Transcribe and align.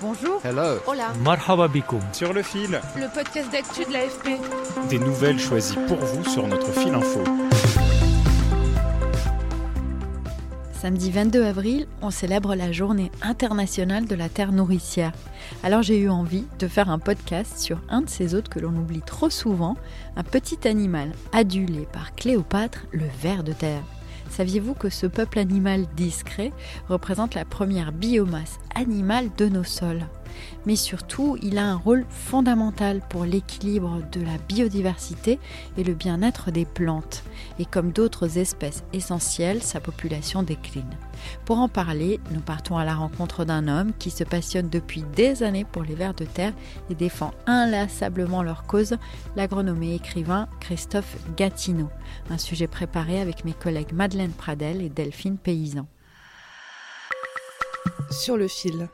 Bonjour. 0.00 0.40
Hello. 0.44 0.78
Hola. 0.86 1.12
Marhaba 1.24 1.66
bikoum. 1.68 2.00
Sur 2.12 2.32
le 2.32 2.42
fil, 2.42 2.80
Le 2.96 3.12
podcast 3.12 3.50
d'actu 3.50 3.84
de 3.84 3.92
l'AFP. 3.92 4.38
des 4.88 4.98
nouvelles 4.98 5.38
choisies 5.40 5.78
pour 5.88 5.96
vous 5.98 6.24
sur 6.24 6.46
notre 6.46 6.70
fil 6.72 6.94
info. 6.94 7.20
Samedi 10.80 11.10
22 11.10 11.44
avril, 11.44 11.88
on 12.02 12.10
célèbre 12.10 12.54
la 12.54 12.70
journée 12.70 13.10
internationale 13.22 14.06
de 14.06 14.14
la 14.14 14.28
terre 14.28 14.52
nourricière. 14.52 15.10
Alors 15.64 15.82
j'ai 15.82 15.98
eu 15.98 16.08
envie 16.08 16.46
de 16.60 16.68
faire 16.68 16.88
un 16.90 17.00
podcast 17.00 17.58
sur 17.58 17.80
un 17.88 18.02
de 18.02 18.08
ces 18.08 18.36
hôtes 18.36 18.48
que 18.48 18.60
l'on 18.60 18.76
oublie 18.76 19.02
trop 19.04 19.30
souvent, 19.30 19.76
un 20.16 20.22
petit 20.22 20.68
animal 20.68 21.10
adulé 21.32 21.88
par 21.92 22.14
Cléopâtre, 22.14 22.86
le 22.92 23.06
ver 23.20 23.42
de 23.42 23.52
terre. 23.52 23.82
Saviez-vous 24.30 24.74
que 24.74 24.90
ce 24.90 25.06
peuple 25.06 25.38
animal 25.38 25.86
discret 25.96 26.52
représente 26.88 27.34
la 27.34 27.44
première 27.44 27.92
biomasse 27.92 28.58
animale 28.74 29.30
de 29.36 29.48
nos 29.48 29.64
sols? 29.64 30.06
Mais 30.66 30.76
surtout, 30.76 31.36
il 31.42 31.58
a 31.58 31.66
un 31.66 31.76
rôle 31.76 32.04
fondamental 32.10 33.00
pour 33.08 33.24
l'équilibre 33.24 34.00
de 34.12 34.20
la 34.20 34.38
biodiversité 34.48 35.38
et 35.76 35.84
le 35.84 35.94
bien-être 35.94 36.50
des 36.50 36.64
plantes. 36.64 37.22
Et 37.58 37.64
comme 37.64 37.92
d'autres 37.92 38.38
espèces 38.38 38.84
essentielles, 38.92 39.62
sa 39.62 39.80
population 39.80 40.42
décline. 40.42 40.96
Pour 41.44 41.58
en 41.58 41.68
parler, 41.68 42.20
nous 42.30 42.40
partons 42.40 42.76
à 42.76 42.84
la 42.84 42.94
rencontre 42.94 43.44
d'un 43.44 43.68
homme 43.68 43.92
qui 43.98 44.10
se 44.10 44.24
passionne 44.24 44.68
depuis 44.68 45.04
des 45.14 45.42
années 45.42 45.64
pour 45.64 45.82
les 45.82 45.94
vers 45.94 46.14
de 46.14 46.24
terre 46.24 46.52
et 46.90 46.94
défend 46.94 47.32
inlassablement 47.46 48.42
leur 48.42 48.64
cause, 48.64 48.96
l'agronome 49.36 49.82
et 49.82 49.94
écrivain 49.94 50.48
Christophe 50.60 51.16
Gatineau. 51.36 51.88
Un 52.30 52.38
sujet 52.38 52.66
préparé 52.66 53.20
avec 53.20 53.44
mes 53.44 53.52
collègues 53.52 53.92
Madeleine 53.92 54.32
Pradel 54.32 54.82
et 54.82 54.88
Delphine 54.88 55.38
Paysan. 55.38 55.86
Sur 58.10 58.36
le 58.36 58.48
fil. 58.48 58.88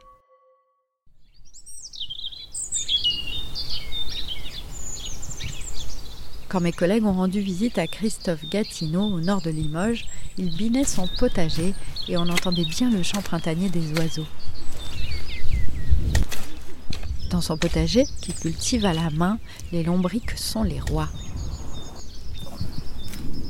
Quand 6.54 6.60
mes 6.60 6.70
collègues 6.70 7.04
ont 7.04 7.14
rendu 7.14 7.40
visite 7.40 7.78
à 7.78 7.88
Christophe 7.88 8.48
Gatineau 8.48 9.02
au 9.02 9.20
nord 9.20 9.42
de 9.42 9.50
Limoges, 9.50 10.06
il 10.38 10.56
binait 10.56 10.84
son 10.84 11.08
potager 11.18 11.74
et 12.06 12.16
on 12.16 12.28
entendait 12.28 12.64
bien 12.64 12.92
le 12.92 13.02
chant 13.02 13.22
printanier 13.22 13.68
des 13.70 13.92
oiseaux. 13.94 14.28
Dans 17.30 17.40
son 17.40 17.58
potager, 17.58 18.04
qu'il 18.22 18.36
cultive 18.36 18.86
à 18.86 18.94
la 18.94 19.10
main, 19.10 19.40
les 19.72 19.82
lombriques 19.82 20.38
sont 20.38 20.62
les 20.62 20.78
rois. 20.78 21.08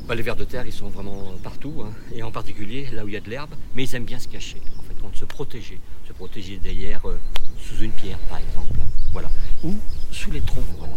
Bah, 0.07 0.15
les 0.15 0.23
vers 0.23 0.35
de 0.35 0.43
terre, 0.43 0.65
ils 0.65 0.73
sont 0.73 0.89
vraiment 0.89 1.25
partout, 1.43 1.83
hein, 1.85 1.91
et 2.11 2.23
en 2.23 2.31
particulier 2.31 2.87
là 2.91 3.05
où 3.05 3.07
il 3.07 3.13
y 3.13 3.17
a 3.17 3.21
de 3.21 3.29
l'herbe, 3.29 3.53
mais 3.75 3.83
ils 3.83 3.93
aiment 3.93 4.05
bien 4.05 4.17
se 4.17 4.27
cacher, 4.27 4.63
en 4.79 4.81
fait, 4.81 4.95
quand 4.99 5.15
se 5.15 5.25
protéger. 5.25 5.79
Se 6.07 6.13
protéger 6.13 6.57
derrière, 6.57 7.07
euh, 7.07 7.19
sous 7.59 7.83
une 7.83 7.91
pierre 7.91 8.17
par 8.29 8.39
exemple, 8.39 8.79
voilà. 9.11 9.29
ou 9.63 9.75
sous 10.11 10.31
les 10.31 10.41
troncs. 10.41 10.65
Voilà. 10.79 10.95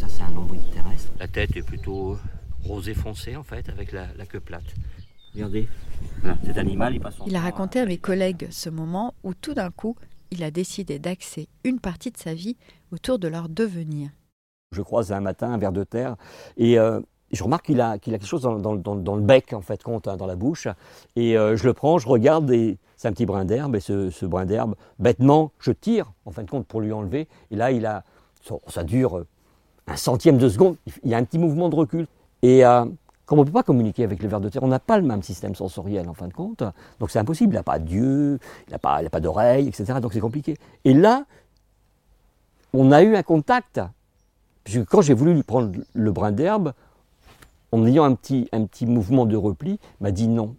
Ça, 0.00 0.06
c'est 0.08 0.22
un 0.22 0.30
lombric 0.30 0.62
terrestre. 0.70 1.12
La 1.18 1.28
tête 1.28 1.54
est 1.56 1.62
plutôt 1.62 2.16
rosé 2.64 2.94
foncé 2.94 3.36
en 3.36 3.42
fait, 3.42 3.68
avec 3.68 3.92
la, 3.92 4.06
la 4.16 4.24
queue 4.24 4.40
plate. 4.40 4.64
Regardez, 5.34 5.68
Voilà, 6.22 6.38
cet 6.44 6.56
animal, 6.56 6.94
il 6.94 7.00
passe 7.00 7.16
son 7.16 7.24
Il 7.26 7.36
a 7.36 7.40
raconté 7.40 7.80
à 7.80 7.84
mes 7.86 7.98
collègues 7.98 8.48
ce 8.50 8.70
moment 8.70 9.12
où 9.24 9.34
tout 9.34 9.52
d'un 9.52 9.70
coup, 9.70 9.96
il 10.30 10.42
a 10.42 10.50
décidé 10.50 10.98
d'axer 10.98 11.48
une 11.64 11.80
partie 11.80 12.10
de 12.10 12.16
sa 12.16 12.32
vie 12.32 12.56
autour 12.92 13.18
de 13.18 13.28
leur 13.28 13.48
devenir. 13.50 14.08
Je 14.72 14.80
croise 14.82 15.12
un 15.12 15.20
matin 15.20 15.52
un 15.52 15.58
ver 15.58 15.72
de 15.72 15.84
terre 15.84 16.16
et 16.56 16.78
euh, 16.78 17.00
je 17.32 17.44
remarque 17.44 17.66
qu'il 17.66 17.80
a, 17.82 17.98
qu'il 17.98 18.14
a 18.14 18.18
quelque 18.18 18.26
chose 18.28 18.42
dans, 18.42 18.58
dans- 18.58 18.76
dans- 18.76 18.96
dans 18.96 19.16
le 19.16 19.22
bec, 19.22 19.52
en 19.52 19.60
fait, 19.60 19.82
compte, 19.82 20.08
hein, 20.08 20.16
dans 20.16 20.26
la 20.26 20.36
bouche. 20.36 20.66
Et 21.14 21.36
euh, 21.36 21.56
je 21.58 21.64
le 21.64 21.74
prends, 21.74 21.98
je 21.98 22.08
regarde 22.08 22.50
et 22.50 22.78
c'est 22.96 23.06
un 23.08 23.12
petit 23.12 23.26
brin 23.26 23.44
d'herbe. 23.44 23.76
Et 23.76 23.80
ce, 23.80 24.08
ce 24.10 24.24
brin 24.24 24.46
d'herbe, 24.46 24.76
bêtement, 24.98 25.52
je 25.60 25.72
tire, 25.72 26.12
en 26.24 26.30
fin 26.30 26.42
de 26.42 26.50
compte, 26.50 26.66
pour 26.66 26.80
lui 26.80 26.92
enlever. 26.92 27.28
Et 27.50 27.56
là, 27.56 27.70
il 27.70 27.84
a, 27.84 28.02
ça, 28.42 28.54
ça 28.68 28.82
dure 28.82 29.26
un 29.90 29.96
centième 29.96 30.38
de 30.38 30.48
seconde. 30.48 30.76
Il 31.02 31.10
y 31.10 31.14
a 31.14 31.18
un 31.18 31.24
petit 31.24 31.38
mouvement 31.38 31.68
de 31.68 31.74
recul. 31.74 32.06
Et 32.42 32.64
euh, 32.64 32.84
comme 33.26 33.38
on 33.38 33.42
ne 33.42 33.46
peut 33.46 33.52
pas 33.52 33.62
communiquer 33.62 34.04
avec 34.04 34.22
le 34.22 34.28
ver 34.28 34.40
de 34.40 34.48
terre, 34.48 34.62
on 34.62 34.68
n'a 34.68 34.78
pas 34.78 34.98
le 34.98 35.06
même 35.06 35.22
système 35.22 35.54
sensoriel, 35.54 36.08
en 36.08 36.14
fin 36.14 36.28
de 36.28 36.32
compte. 36.32 36.62
Donc 36.98 37.10
c'est 37.10 37.18
impossible. 37.18 37.54
Il 37.54 37.56
n'a 37.56 37.62
pas 37.62 37.78
d'yeux, 37.78 38.38
il 38.68 38.72
n'a 38.72 38.78
pas, 38.78 39.02
n'a 39.02 39.10
pas 39.10 39.20
d'oreilles, 39.20 39.68
etc. 39.68 40.00
Donc 40.00 40.12
c'est 40.12 40.20
compliqué. 40.20 40.56
Et 40.84 40.94
là, 40.94 41.24
on 42.72 42.92
a 42.92 43.02
eu 43.02 43.16
un 43.16 43.22
contact. 43.22 43.80
Puisque 44.62 44.84
quand 44.84 45.02
j'ai 45.02 45.14
voulu 45.14 45.34
lui 45.34 45.42
prendre 45.42 45.72
le 45.92 46.12
brin 46.12 46.32
d'herbe, 46.32 46.72
en 47.72 47.86
ayant 47.86 48.04
un 48.04 48.14
petit, 48.14 48.48
un 48.52 48.64
petit 48.64 48.86
mouvement 48.86 49.26
de 49.26 49.36
repli, 49.36 49.72
il 49.72 50.02
m'a 50.02 50.10
dit 50.10 50.28
non. 50.28 50.56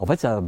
En 0.00 0.06
fait, 0.06 0.20
ça, 0.20 0.42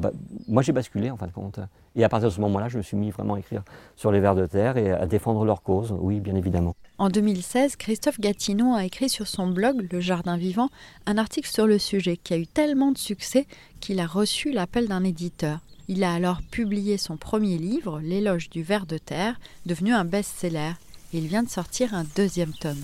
moi 0.47 0.63
j'ai 0.63 0.73
basculé 0.73 1.11
en 1.11 1.17
fin 1.17 1.27
de 1.27 1.33
compte. 1.33 1.59
Et 1.97 2.05
à 2.05 2.09
partir 2.09 2.29
de 2.29 2.35
ce 2.35 2.41
moment-là, 2.41 2.69
je 2.69 2.79
me 2.79 2.83
suis 2.83 2.97
mis 2.97 3.11
vraiment 3.11 3.35
à 3.35 3.41
écrire 3.41 3.63
sur 3.97 4.13
les 4.13 4.21
vers 4.21 4.37
de 4.37 4.47
terre 4.47 4.77
et 4.77 4.93
à 4.93 5.07
défendre 5.07 5.45
leur 5.45 5.63
cause, 5.63 5.95
oui, 5.99 6.21
bien 6.21 6.37
évidemment. 6.37 6.77
En 6.99 7.09
2016, 7.09 7.77
Christophe 7.77 8.21
Gatineau 8.21 8.75
a 8.75 8.85
écrit 8.85 9.09
sur 9.09 9.27
son 9.27 9.49
blog 9.49 9.89
Le 9.91 10.01
Jardin 10.01 10.37
Vivant 10.37 10.69
un 11.07 11.19
article 11.19 11.49
sur 11.49 11.67
le 11.67 11.79
sujet 11.79 12.17
qui 12.17 12.35
a 12.35 12.39
eu 12.39 12.47
tellement 12.47 12.93
de 12.93 12.99
succès 12.99 13.47
qu'il 13.81 13.99
a 13.99 14.07
reçu 14.07 14.53
l'appel 14.53 14.87
d'un 14.87 15.03
éditeur. 15.03 15.59
Il 15.89 16.05
a 16.05 16.15
alors 16.15 16.41
publié 16.53 16.99
son 16.99 17.17
premier 17.17 17.59
livre, 17.59 17.99
L'éloge 18.01 18.51
du 18.51 18.63
ver 18.63 18.87
de 18.87 18.99
terre, 18.99 19.41
devenu 19.67 19.93
un 19.93 20.05
best-seller. 20.05 20.73
Il 21.13 21.27
vient 21.27 21.43
de 21.43 21.49
sortir 21.49 21.95
un 21.95 22.05
deuxième 22.15 22.53
tome. 22.53 22.79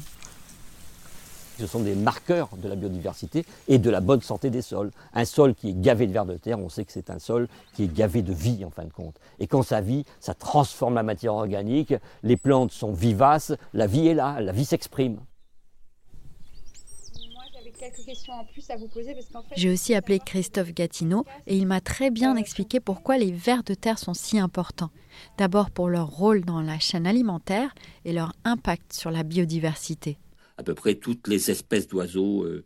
Ce 1.58 1.66
sont 1.66 1.80
des 1.80 1.94
marqueurs 1.94 2.50
de 2.58 2.68
la 2.68 2.76
biodiversité 2.76 3.44
et 3.68 3.78
de 3.78 3.90
la 3.90 4.00
bonne 4.00 4.20
santé 4.20 4.50
des 4.50 4.62
sols. 4.62 4.90
Un 5.14 5.24
sol 5.24 5.54
qui 5.54 5.70
est 5.70 5.80
gavé 5.80 6.06
de 6.06 6.12
vers 6.12 6.26
de 6.26 6.36
terre, 6.36 6.58
on 6.58 6.68
sait 6.68 6.84
que 6.84 6.92
c'est 6.92 7.10
un 7.10 7.18
sol 7.18 7.48
qui 7.74 7.84
est 7.84 7.92
gavé 7.92 8.22
de 8.22 8.32
vie 8.32 8.64
en 8.64 8.70
fin 8.70 8.84
de 8.84 8.92
compte. 8.92 9.16
Et 9.38 9.46
quand 9.46 9.62
ça 9.62 9.80
vit, 9.80 10.04
ça 10.20 10.34
transforme 10.34 10.94
la 10.94 11.02
matière 11.02 11.34
organique, 11.34 11.94
les 12.22 12.36
plantes 12.36 12.72
sont 12.72 12.92
vivaces, 12.92 13.52
la 13.72 13.86
vie 13.86 14.08
est 14.08 14.14
là, 14.14 14.40
la 14.40 14.52
vie 14.52 14.64
s'exprime. 14.64 15.18
J'ai 19.56 19.70
aussi 19.70 19.94
appelé 19.94 20.18
Christophe 20.18 20.72
Gatineau 20.72 21.24
et 21.46 21.56
il 21.56 21.66
m'a 21.66 21.80
très 21.80 22.10
bien 22.10 22.36
expliqué 22.36 22.80
pourquoi 22.80 23.18
les 23.18 23.32
vers 23.32 23.62
de 23.62 23.74
terre 23.74 23.98
sont 23.98 24.14
si 24.14 24.38
importants. 24.38 24.90
D'abord 25.38 25.70
pour 25.70 25.88
leur 25.88 26.08
rôle 26.08 26.44
dans 26.44 26.60
la 26.60 26.78
chaîne 26.78 27.06
alimentaire 27.06 27.74
et 28.04 28.12
leur 28.12 28.32
impact 28.44 28.92
sur 28.92 29.10
la 29.10 29.22
biodiversité. 29.22 30.18
À 30.58 30.62
peu 30.62 30.74
près 30.74 30.94
toutes 30.94 31.28
les 31.28 31.50
espèces 31.50 31.88
d'oiseaux 31.88 32.44
euh, 32.44 32.64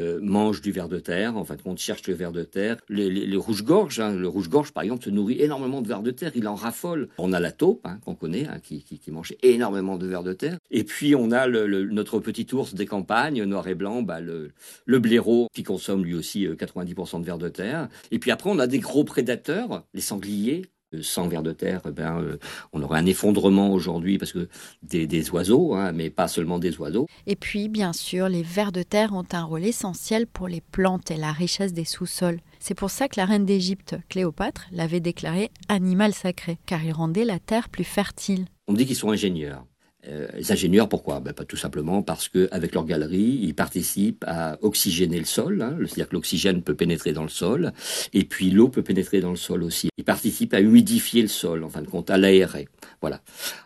euh, 0.00 0.18
mangent 0.22 0.60
du 0.60 0.72
ver 0.72 0.88
de 0.88 0.98
terre, 0.98 1.36
en 1.36 1.44
fin 1.44 1.56
de 1.56 1.62
compte 1.62 1.78
cherchent 1.78 2.06
le 2.06 2.14
ver 2.14 2.32
de 2.32 2.44
terre. 2.44 2.76
Les, 2.88 3.36
rouges-gorges, 3.36 4.00
hein, 4.00 4.14
le 4.14 4.28
rouge-gorge 4.28 4.72
par 4.72 4.82
exemple 4.82 5.04
se 5.04 5.10
nourrit 5.10 5.40
énormément 5.40 5.80
de 5.80 5.88
ver 5.88 6.02
de 6.02 6.10
terre, 6.10 6.32
il 6.34 6.46
en 6.48 6.54
raffole. 6.54 7.08
On 7.18 7.32
a 7.32 7.40
la 7.40 7.52
taupe 7.52 7.80
hein, 7.84 7.98
qu'on 8.04 8.14
connaît, 8.14 8.46
hein, 8.46 8.58
qui, 8.62 8.84
mange 9.08 9.34
énormément 9.42 9.96
de 9.96 10.06
ver 10.06 10.22
de 10.22 10.32
terre. 10.32 10.58
Et 10.70 10.84
puis 10.84 11.14
on 11.14 11.30
a 11.30 11.46
le, 11.46 11.84
notre 11.86 12.20
petit 12.20 12.46
ours 12.54 12.74
des 12.74 12.86
campagnes, 12.86 13.42
noir 13.44 13.66
et 13.68 13.74
blanc, 13.74 14.02
bah, 14.02 14.20
le, 14.20 14.52
blaireau, 14.86 15.48
qui 15.54 15.62
consomme 15.62 16.04
lui 16.04 16.14
aussi 16.14 16.46
euh, 16.46 16.54
90% 16.54 17.20
de 17.20 17.24
ver 17.24 17.38
de 17.38 17.48
terre. 17.48 17.88
Et 18.10 18.18
puis 18.18 18.30
après 18.30 18.50
on 18.50 18.58
a 18.58 18.66
des 18.66 18.78
gros 18.78 19.04
prédateurs, 19.04 19.84
les 19.94 20.00
sangliers. 20.00 20.66
Euh, 20.94 21.02
Sans 21.02 21.28
ver 21.28 21.42
de 21.42 21.52
terre, 21.52 21.80
eh 21.86 21.90
ben, 21.92 22.20
euh, 22.20 22.38
on 22.72 22.82
aurait 22.82 22.98
un 22.98 23.06
effondrement 23.06 23.72
aujourd'hui 23.72 24.18
parce 24.18 24.32
que 24.32 24.48
des, 24.82 25.06
des 25.06 25.30
oiseaux, 25.30 25.74
hein, 25.74 25.92
mais 25.92 26.10
pas 26.10 26.26
seulement 26.26 26.58
des 26.58 26.76
oiseaux. 26.78 27.06
Et 27.26 27.36
puis, 27.36 27.68
bien 27.68 27.92
sûr, 27.92 28.28
les 28.28 28.42
vers 28.42 28.72
de 28.72 28.82
terre 28.82 29.12
ont 29.12 29.24
un 29.32 29.44
rôle 29.44 29.64
essentiel 29.64 30.26
pour 30.26 30.48
les 30.48 30.60
plantes 30.60 31.10
et 31.10 31.16
la 31.16 31.32
richesse 31.32 31.72
des 31.72 31.84
sous-sols. 31.84 32.40
C'est 32.58 32.74
pour 32.74 32.90
ça 32.90 33.08
que 33.08 33.20
la 33.20 33.26
reine 33.26 33.46
d'Égypte, 33.46 33.96
Cléopâtre, 34.08 34.66
l'avait 34.72 35.00
déclaré 35.00 35.50
animal 35.68 36.12
sacré, 36.12 36.58
car 36.66 36.82
il 36.84 36.92
rendait 36.92 37.24
la 37.24 37.38
terre 37.38 37.68
plus 37.68 37.84
fertile. 37.84 38.46
On 38.66 38.72
dit 38.72 38.84
qu'ils 38.84 38.96
sont 38.96 39.10
ingénieurs. 39.10 39.64
Euh, 40.08 40.28
les 40.34 40.50
ingénieurs, 40.50 40.88
pourquoi? 40.88 41.20
Ben, 41.20 41.32
pas 41.32 41.44
Tout 41.44 41.56
simplement 41.56 42.02
parce 42.02 42.28
qu'avec 42.28 42.74
leur 42.74 42.84
galerie, 42.84 43.40
ils 43.42 43.54
participent 43.54 44.24
à 44.26 44.58
oxygéner 44.62 45.18
le 45.18 45.26
sol, 45.26 45.60
hein, 45.60 45.76
c'est-à-dire 45.80 46.08
que 46.08 46.14
l'oxygène 46.14 46.62
peut 46.62 46.74
pénétrer 46.74 47.12
dans 47.12 47.22
le 47.22 47.28
sol, 47.28 47.72
et 48.12 48.24
puis 48.24 48.50
l'eau 48.50 48.68
peut 48.68 48.82
pénétrer 48.82 49.20
dans 49.20 49.30
le 49.30 49.36
sol 49.36 49.62
aussi. 49.62 49.90
Ils 49.98 50.04
participent 50.04 50.54
à 50.54 50.60
humidifier 50.60 51.22
le 51.22 51.28
sol, 51.28 51.64
en 51.64 51.68
fin 51.68 51.82
de 51.82 51.88
compte, 51.88 52.08
à 52.10 52.16
l'aérer. 52.16 52.68
Voilà. 53.02 53.20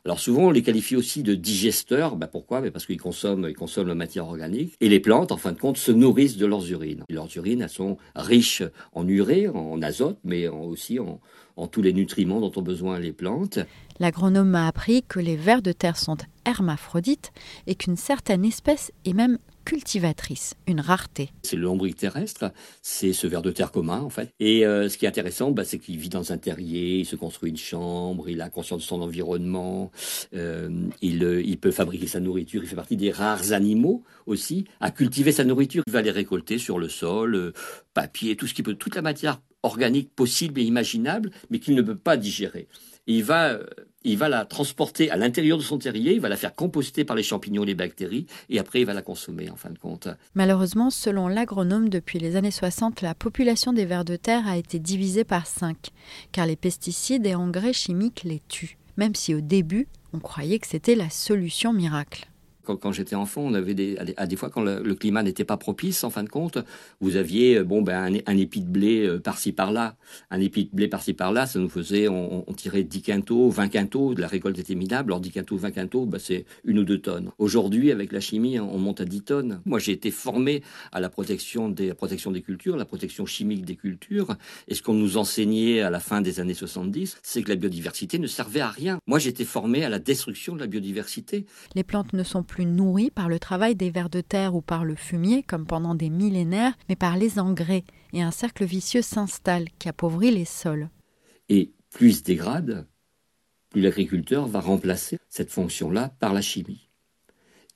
Alors 0.05 0.19
souvent, 0.19 0.47
on 0.47 0.51
les 0.51 0.63
qualifie 0.63 0.97
aussi 0.97 1.23
de 1.23 1.35
digesteurs. 1.35 2.17
Ben, 2.17 2.27
pourquoi? 2.27 2.61
Ben, 2.61 2.71
Parce 2.71 2.87
qu'ils 2.87 3.01
consomment, 3.01 3.47
ils 3.49 3.55
consomment 3.55 3.89
la 3.89 3.95
matière 3.95 4.27
organique. 4.27 4.75
Et 4.81 4.89
les 4.89 5.01
plantes, 5.01 5.31
en 5.31 5.37
fin 5.37 5.53
de 5.53 5.59
compte, 5.59 5.77
se 5.77 5.93
nourrissent 5.93 6.37
de 6.37 6.47
leurs 6.47 6.69
urines. 6.71 7.05
leurs 7.09 7.37
urines, 7.37 7.63
elles 7.63 7.69
sont 7.69 7.97
riches 8.17 8.63
en 8.93 9.07
urée, 9.07 9.49
en 9.49 9.81
azote, 9.83 10.19
mais 10.25 10.49
aussi 10.49 10.99
en, 10.99 11.21
en 11.57 11.67
tous 11.67 11.83
les 11.83 11.93
nutriments 11.93 12.41
dont 12.41 12.53
ont 12.57 12.63
besoin 12.63 12.99
les 12.99 13.13
plantes. 13.13 13.59
L'agronome 14.01 14.51
m'a 14.51 14.67
appris 14.67 15.03
que 15.03 15.21
les 15.21 15.37
vers 15.37 15.63
de 15.63 15.73
terre 15.73 15.97
sont 15.97 16.17
hermaphrodites 16.45 17.33
et 17.67 17.75
qu'une 17.75 17.97
certaine 17.97 18.45
espèce 18.45 18.93
est 19.05 19.13
même 19.13 19.39
cultivatrice, 19.65 20.55
une 20.67 20.81
rareté. 20.81 21.31
C'est 21.43 21.57
le 21.57 21.63
lombric 21.63 21.97
terrestre, 21.97 22.53
c'est 22.83 23.13
ce 23.13 23.27
ver 23.27 23.43
de 23.43 23.51
terre 23.51 23.73
commun 23.73 24.01
en 24.01 24.11
fait. 24.11 24.31
Et 24.39 24.67
euh, 24.67 24.89
ce 24.89 24.99
qui 24.99 25.07
est 25.07 25.09
intéressant, 25.09 25.51
bah, 25.53 25.65
c'est 25.65 25.79
qu'il 25.79 25.97
vit 25.97 26.11
dans 26.11 26.33
un 26.33 26.39
terrier, 26.39 26.99
il 26.99 27.07
se 27.07 27.17
construit 27.17 27.51
une 27.51 27.57
chambre, 27.57 28.29
il 28.29 28.41
a 28.41 28.51
conscience 28.51 28.81
de 28.81 28.85
son 28.85 29.01
environnement, 29.01 29.91
euh, 30.35 30.69
il, 31.01 31.25
euh, 31.25 31.43
il, 31.43 31.59
peut 31.59 31.71
fabriquer 31.71 32.07
sa 32.07 32.21
nourriture, 32.21 32.63
il 32.63 32.69
fait 32.69 32.77
partie 32.77 32.97
des 32.97 33.11
rares 33.11 33.53
animaux 33.53 34.03
aussi 34.27 34.67
à 34.81 34.91
cultiver 34.91 35.33
sa 35.33 35.45
nourriture. 35.45 35.83
Il 35.87 35.93
va 35.93 36.03
les 36.03 36.11
récolter 36.11 36.59
sur 36.59 36.79
le 36.79 36.89
sol, 36.89 37.53
papier, 37.95 38.37
tout 38.37 38.47
ce 38.47 38.55
qui 38.55 38.63
peut, 38.63 38.75
toute 38.75 38.97
la 38.97 39.03
matière 39.03 39.41
organique 39.65 40.15
possible 40.15 40.61
et 40.61 40.65
imaginable, 40.65 41.31
mais 41.51 41.59
qu'il 41.59 41.75
ne 41.75 41.83
peut 41.83 41.97
pas 41.97 42.17
digérer. 42.17 42.69
il 43.07 43.25
va, 43.25 43.59
il 44.05 44.19
va 44.19 44.29
la 44.29 44.45
transporter 44.45 45.11
à 45.11 45.17
l'intérieur 45.17 45.59
de 45.59 45.63
son 45.63 45.79
terrier, 45.79 46.13
il 46.13 46.21
va 46.21 46.29
la 46.29 46.37
faire 46.37 46.55
composter 46.55 47.05
par 47.05 47.17
les 47.17 47.23
champignons 47.23 47.65
et 47.65 47.67
les 47.67 47.75
bactéries, 47.75 48.27
et 48.51 48.59
après 48.59 48.81
il 48.81 48.87
va 48.87 48.95
la 48.95 49.03
consommer 49.03 49.51
en 49.51 49.57
fin 49.57 49.71
de 49.71 49.79
compte. 49.79 50.09
Malheureusement, 50.35 50.91
selon 50.91 51.29
l'agronome, 51.29 51.89
depuis 51.89 52.19
les 52.19 52.37
années 52.37 52.51
60, 52.51 53.01
la 53.01 53.15
population 53.15 53.73
des 53.73 53.87
vers 53.87 54.05
de 54.05 54.17
terre 54.17 54.47
a 54.47 54.57
été 54.57 54.79
divisée 54.79 55.25
par 55.25 55.47
5, 55.47 55.77
car 56.33 56.47
les 56.47 56.57
pesticides 56.57 57.27
et 57.27 57.35
engrais 57.35 57.73
chimiques 57.73 58.23
les 58.25 58.41
tuent, 58.49 58.79
même 58.97 59.15
si 59.15 59.35
au 59.35 59.41
début, 59.41 59.89
on 60.13 60.21
croyait 60.21 60.59
que 60.59 60.67
c'était 60.67 60.95
la 60.95 61.11
solution 61.11 61.73
miracle. 61.73 62.29
Quand, 62.65 62.93
j'étais 62.93 63.15
enfant, 63.15 63.43
on 63.43 63.55
avait 63.55 63.75
des, 63.75 63.97
à 64.17 64.27
des 64.27 64.37
fois 64.37 64.51
quand 64.51 64.63
le, 64.63 64.95
climat 64.95 65.23
n'était 65.23 65.45
pas 65.45 65.57
propice, 65.57 66.05
en 66.05 66.11
fin 66.11 66.23
de 66.23 66.29
compte, 66.29 66.59
vous 67.01 67.17
aviez 67.17 67.59
euh, 67.59 67.65
bon 67.65 67.83
ben 67.83 68.21
un, 68.27 68.37
épi 68.37 68.61
de 68.61 68.69
blé 68.69 69.07
euh, 69.07 69.21
par-ci 69.21 69.53
par-là, 69.53 69.97
un 70.31 70.41
épi 70.41 70.65
de 70.67 70.71
blé 70.75 70.89
par-ci 70.89 71.13
par-là, 71.13 71.47
ça 71.47 71.59
nous 71.59 71.69
faisait, 71.69 72.09
on, 72.09 72.45
tirait 72.57 72.85
10 72.85 73.03
quintaux, 73.03 73.51
20 73.51 73.69
quintaux, 73.69 74.15
la 74.17 74.29
récolte 74.29 74.59
était 74.59 74.75
minable, 74.75 75.11
alors 75.11 75.21
10 75.21 75.31
quintaux, 75.33 75.57
20 75.57 75.71
quintaux, 75.73 76.07
ben, 76.07 76.19
c'est 76.19 76.45
une 76.65 76.79
ou 76.79 76.85
deux 76.85 77.01
tonnes. 77.01 77.31
Aujourd'hui, 77.39 77.91
avec 77.91 78.13
la 78.13 78.21
chimie, 78.21 78.61
on 78.61 78.79
monte 78.79 79.01
à 79.01 79.05
10 79.05 79.23
tonnes. 79.23 79.61
Moi, 79.65 79.79
j'ai 79.79 79.93
été 79.93 80.11
formé 80.11 80.63
à 80.93 81.01
la 81.01 81.09
protection 81.09 81.69
des, 81.69 81.89
la 81.89 81.95
protection 81.95 82.31
des 82.31 82.43
cultures, 82.43 82.77
la 82.77 82.85
protection 82.85 83.27
chimique 83.27 83.65
des 83.65 83.77
cultures, 83.77 84.37
et 84.69 84.75
ce 84.75 84.83
qu'on 84.83 84.95
nous 84.95 85.17
enseignait 85.17 85.81
à 85.81 85.91
la 85.91 86.01
fin 86.01 86.21
des 86.21 86.41
années 86.41 86.55
70, 86.55 87.19
c'est 87.23 87.43
que 87.43 87.49
la 87.49 87.57
biodiversité 87.57 88.19
ne 88.19 88.27
servait 88.27 88.61
à 88.61 88.71
rien. 88.71 88.99
Moi, 89.07 89.19
j'étais 89.19 89.45
formé 89.45 89.85
à 89.85 89.89
la 89.89 89.99
destruction 89.99 90.55
de 90.55 90.61
la 90.61 90.67
biodiversité. 90.67 91.47
Les 91.75 91.83
plantes 91.83 92.13
ne 92.13 92.23
sont 92.23 92.43
plus 92.43 92.54
plus 92.55 92.67
nourris 92.67 93.11
par 93.11 93.29
le 93.29 93.41
travail 93.41 93.75
des 93.75 93.91
vers 93.91 94.09
de 94.09 94.21
terre 94.21 94.55
ou 94.55 94.61
par 94.61 94.85
le 94.85 94.95
fumier, 94.95 95.43
comme 95.43 95.67
pendant 95.67 95.97
des 95.97 96.09
millénaires, 96.09 96.79
mais 96.89 96.95
par 96.95 97.17
les 97.17 97.41
engrais, 97.41 97.83
et 98.13 98.23
un 98.23 98.31
cercle 98.31 98.65
vicieux 98.65 99.03
s'installe 99.03 99.67
qui 99.81 99.89
appauvrit 99.89 100.31
les 100.31 100.45
sols. 100.45 100.89
Et 101.49 101.73
plus 101.91 102.11
il 102.11 102.15
se 102.15 102.23
dégrade, 102.23 102.87
plus 103.71 103.81
l'agriculteur 103.81 104.47
va 104.47 104.61
remplacer 104.61 105.19
cette 105.29 105.51
fonction-là 105.51 106.15
par 106.21 106.33
la 106.33 106.43
chimie. 106.43 106.89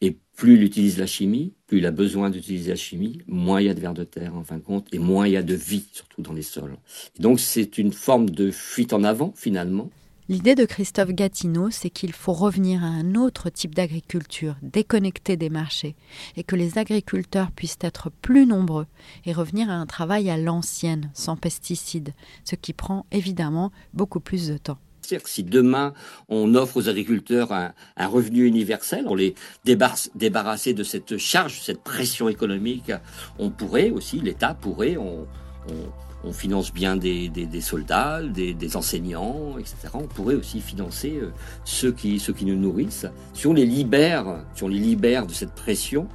Et 0.00 0.16
plus 0.36 0.54
il 0.54 0.62
utilise 0.62 0.96
la 0.96 1.08
chimie, 1.08 1.54
plus 1.66 1.78
il 1.78 1.86
a 1.86 1.90
besoin 1.90 2.30
d'utiliser 2.30 2.70
la 2.70 2.76
chimie, 2.76 3.18
moins 3.26 3.60
il 3.60 3.66
y 3.66 3.70
a 3.70 3.74
de 3.74 3.80
vers 3.80 3.94
de 3.94 4.04
terre 4.04 4.36
en 4.36 4.44
fin 4.44 4.58
de 4.58 4.62
compte, 4.62 4.86
et 4.94 5.00
moins 5.00 5.26
il 5.26 5.32
y 5.32 5.36
a 5.36 5.42
de 5.42 5.54
vie, 5.54 5.88
surtout 5.90 6.22
dans 6.22 6.32
les 6.32 6.42
sols. 6.42 6.76
Et 7.18 7.20
donc 7.20 7.40
c'est 7.40 7.78
une 7.78 7.92
forme 7.92 8.30
de 8.30 8.52
fuite 8.52 8.92
en 8.92 9.02
avant 9.02 9.32
finalement, 9.34 9.90
L'idée 10.30 10.54
de 10.54 10.66
Christophe 10.66 11.12
Gatineau, 11.12 11.70
c'est 11.70 11.88
qu'il 11.88 12.12
faut 12.12 12.34
revenir 12.34 12.84
à 12.84 12.88
un 12.88 13.14
autre 13.14 13.48
type 13.48 13.74
d'agriculture, 13.74 14.56
déconnecté 14.60 15.38
des 15.38 15.48
marchés, 15.48 15.96
et 16.36 16.44
que 16.44 16.54
les 16.54 16.76
agriculteurs 16.76 17.50
puissent 17.50 17.78
être 17.80 18.10
plus 18.10 18.44
nombreux 18.44 18.86
et 19.24 19.32
revenir 19.32 19.70
à 19.70 19.72
un 19.72 19.86
travail 19.86 20.28
à 20.28 20.36
l'ancienne, 20.36 21.10
sans 21.14 21.36
pesticides, 21.36 22.12
ce 22.44 22.56
qui 22.56 22.74
prend 22.74 23.06
évidemment 23.10 23.72
beaucoup 23.94 24.20
plus 24.20 24.48
de 24.48 24.58
temps. 24.58 24.76
Si 25.24 25.44
demain 25.44 25.94
on 26.28 26.54
offre 26.54 26.76
aux 26.76 26.90
agriculteurs 26.90 27.50
un, 27.50 27.72
revenu 28.06 28.44
universel, 28.44 29.04
pour 29.04 29.16
les 29.16 29.34
débarrasser 29.64 30.74
de 30.74 30.82
cette 30.82 31.16
charge, 31.16 31.62
cette 31.62 31.82
pression 31.82 32.28
économique, 32.28 32.92
on 33.38 33.48
pourrait 33.48 33.88
aussi, 33.88 34.20
l'État 34.20 34.52
pourrait, 34.52 34.98
on 34.98 35.26
on 35.70 36.07
finance 36.32 36.72
bien 36.72 36.96
des, 36.96 37.30
soldats, 37.60 38.22
des, 38.22 38.76
enseignants, 38.76 39.58
etc. 39.58 39.76
On 39.94 40.06
pourrait 40.06 40.34
aussi 40.34 40.60
financer 40.60 41.18
euh, 41.22 41.30
ceux, 41.64 41.92
qui, 41.92 42.18
ceux 42.18 42.32
qui 42.32 42.44
nous 42.44 42.56
nourrissent. 42.56 43.06
Si 43.32 43.46
on 43.46 43.52
les 43.52 43.66
libère, 43.66 44.44
si 44.54 44.64
on 44.64 44.68
les 44.68 44.78
libère 44.78 45.26
de 45.26 45.32
cette 45.32 45.52
pression, 45.52 46.08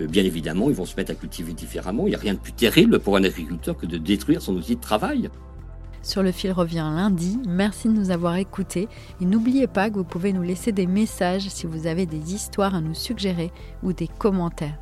euh, 0.00 0.06
bien 0.06 0.24
évidemment, 0.24 0.70
ils 0.70 0.76
vont 0.76 0.86
se 0.86 0.96
mettre 0.96 1.12
à 1.12 1.14
cultiver 1.14 1.52
différemment. 1.52 2.06
Il 2.06 2.10
n'y 2.10 2.16
a 2.16 2.18
rien 2.18 2.34
de 2.34 2.38
plus 2.38 2.52
terrible 2.52 2.98
pour 2.98 3.16
un 3.16 3.24
agriculteur 3.24 3.76
que 3.76 3.86
de 3.86 3.98
détruire 3.98 4.42
son 4.42 4.54
outil 4.56 4.76
de 4.76 4.80
travail. 4.80 5.28
Sur 6.02 6.22
le 6.22 6.32
fil 6.32 6.50
revient 6.50 6.90
lundi. 6.94 7.38
Merci 7.46 7.88
de 7.88 7.92
nous 7.92 8.10
avoir 8.10 8.36
écoutés 8.36 8.88
et 9.20 9.24
n'oubliez 9.24 9.68
pas 9.68 9.88
que 9.88 9.96
vous 9.96 10.04
pouvez 10.04 10.32
nous 10.32 10.42
laisser 10.42 10.72
des 10.72 10.86
messages 10.86 11.48
si 11.48 11.66
vous 11.66 11.86
avez 11.86 12.06
des 12.06 12.34
histoires 12.34 12.74
à 12.74 12.80
nous 12.80 12.94
suggérer 12.94 13.52
ou 13.84 13.92
des 13.92 14.08
commentaires. 14.08 14.78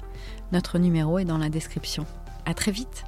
Notre 0.52 0.78
numéro 0.78 1.18
est 1.18 1.26
dans 1.26 1.38
la 1.38 1.50
description. 1.50 2.06
À 2.46 2.54
très 2.54 2.72
vite. 2.72 3.04